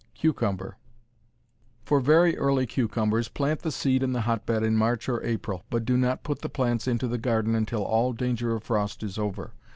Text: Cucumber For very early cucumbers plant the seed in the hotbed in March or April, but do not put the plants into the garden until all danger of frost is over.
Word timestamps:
Cucumber 0.15 0.77
For 1.85 1.99
very 1.99 2.35
early 2.35 2.65
cucumbers 2.65 3.27
plant 3.27 3.59
the 3.59 3.71
seed 3.71 4.01
in 4.01 4.13
the 4.13 4.21
hotbed 4.21 4.63
in 4.63 4.75
March 4.75 5.07
or 5.07 5.21
April, 5.23 5.61
but 5.69 5.85
do 5.85 5.95
not 5.95 6.23
put 6.23 6.39
the 6.39 6.49
plants 6.49 6.87
into 6.87 7.07
the 7.07 7.19
garden 7.19 7.53
until 7.53 7.83
all 7.85 8.11
danger 8.11 8.55
of 8.55 8.63
frost 8.63 9.03
is 9.03 9.19
over. 9.19 9.53